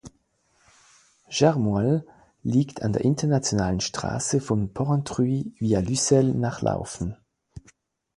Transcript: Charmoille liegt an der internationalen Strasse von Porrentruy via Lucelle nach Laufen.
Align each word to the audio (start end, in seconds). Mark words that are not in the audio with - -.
Charmoille 1.29 2.01
liegt 2.41 2.81
an 2.81 2.91
der 2.91 3.03
internationalen 3.05 3.81
Strasse 3.81 4.41
von 4.41 4.73
Porrentruy 4.73 5.53
via 5.59 5.79
Lucelle 5.79 6.33
nach 6.33 6.63
Laufen. 6.63 7.17